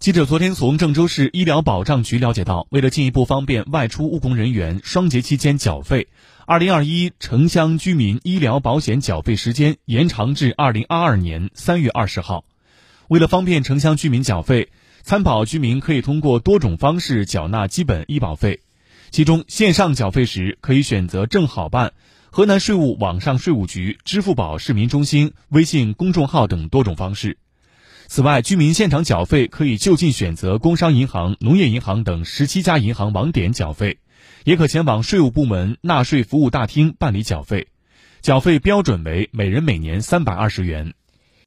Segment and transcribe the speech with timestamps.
[0.00, 6.08] 记者昨天从郑州市医疗保障局了解到，为了进一步方便外出务工人员双节期间缴费，
[6.46, 12.46] 二零二一城乡居民医疗保险缴费时间延长至二零二二年三月二十号。
[13.08, 14.70] 为了方便城乡居民缴费，
[15.02, 18.60] 参保居民可以通过多种方式缴纳基本医保费，
[19.10, 21.92] 其中线上缴费时可以选择正好办、
[22.30, 27.36] 河南税务网上税务局、支付宝市民中心、微信公众号等多种方式。
[28.12, 33.98] 此外，居民现场缴费可以就近选择工商银行、农业银行等十七家银行网点缴费，
[34.42, 37.68] 也可前往税务部门纳税服务大厅办理缴费。
[38.20, 40.94] 缴费标准为每人每年三百二十元。